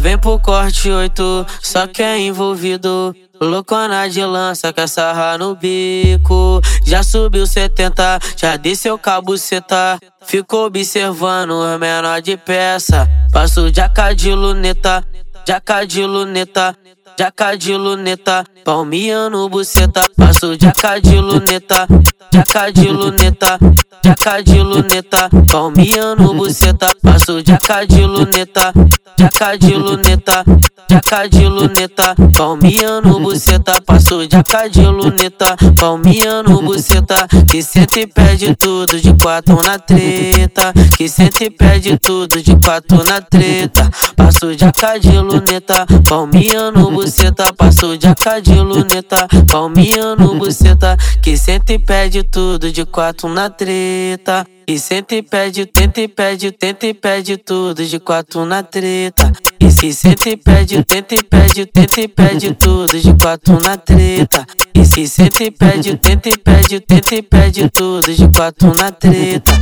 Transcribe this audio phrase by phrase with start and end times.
[0.00, 3.14] Vem pro corte 8, só que é envolvido.
[3.40, 6.60] Loucona de lança, quer sarrar no bico.
[6.84, 9.98] Já subiu 70, já desceu cabuceta.
[10.24, 13.08] Ficou observando os menor de peça.
[13.32, 15.04] Passo jaca de luneta,
[15.46, 16.76] jaca de luneta.
[17.18, 18.44] Jaca de luneta,
[19.48, 20.02] buceta.
[20.14, 21.86] Passo jaca de luneta,
[22.30, 23.58] jaca de luneta.
[24.04, 25.30] Jaca de luneta,
[26.34, 26.88] buceta.
[27.02, 28.72] Passo jaca de luneta,
[29.18, 30.44] jaca de luneta.
[30.88, 32.14] Jaca de luneta,
[33.18, 33.80] buceta.
[33.80, 35.56] Passo jaca de luneta,
[36.62, 37.26] buceta.
[37.50, 40.72] Que senta e pede tudo de quatro na treta.
[40.96, 43.90] Que senta e pede tudo de quatro na treta.
[44.14, 47.05] Passo jaca de luneta, palmiano buceta.
[47.56, 50.96] Passo jaca de luneta, palmiano buceta.
[51.22, 54.44] Que senta e pede tudo de quatro na treta.
[54.66, 59.30] E senta e pede, tenta e pede, tenta e pede tudo de quatro na treta.
[59.60, 63.76] E se senta e pede, tenta e pede, tenta e pede tudo de quatro na
[63.76, 64.44] treta.
[64.74, 68.90] E se senta e pede, tenta e pede, tenta e pede tudo de quatro na
[68.90, 69.52] treta.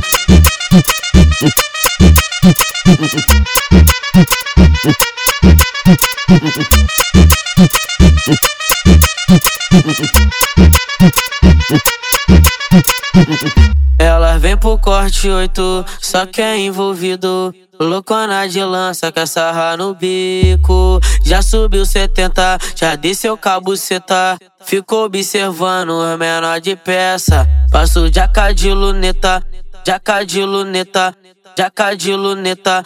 [14.05, 17.51] Ela vem pro corte 8, só que é envolvido.
[17.79, 20.99] Loucona de lança, quer sarrar no bico.
[21.23, 24.37] Já subiu 70, já desceu cabuceta.
[24.63, 27.49] Ficou observando os menor de peça.
[27.71, 29.43] Passo jaca de luneta,
[29.83, 31.15] jaca de luneta.
[31.57, 32.83] Jaca de luneta,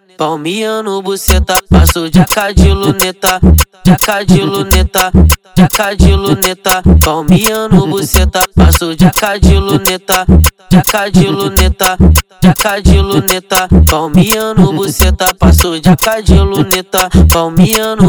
[1.02, 1.56] buceta.
[1.67, 3.39] Passo jaca de luneta,
[3.84, 5.12] jaca de luneta.
[5.58, 6.84] Jaca de luneta,
[7.88, 8.42] buceta.
[8.56, 10.25] Passo jaca de luneta,
[10.72, 11.97] jaca de luneta.
[12.42, 13.67] Jaca de luneta,
[14.72, 15.34] buceta.
[15.34, 17.09] Passo jaca de luneta,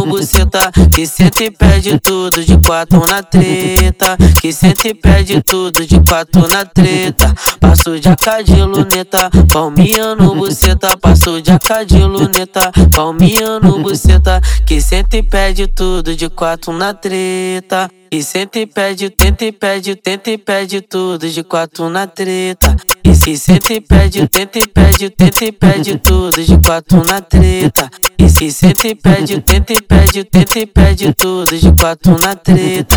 [0.07, 0.71] buceta.
[0.95, 4.17] Que senta e pede tudo de quatro na treta.
[4.41, 7.35] Que senta e pede tudo de quatro na treta.
[7.59, 14.41] Passo jaca de luneta, palmiano buceta buceta, passou de AK de luneta, palminha no buceta,
[14.67, 17.89] que senta e pede tudo de quatro na treta.
[18.11, 22.75] E senta e pede, tenta e pede, tenta e pede tudo de quatro na treta.
[23.05, 27.21] E se senta e pede, tenta e pede, tenta e pede tudo de quatro na
[27.21, 27.89] treta.
[28.19, 32.35] E se senta e pede, tenta e pede, tenta e pede tudo de quatro na
[32.35, 32.97] treta.